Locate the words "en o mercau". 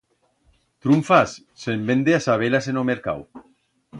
2.73-3.25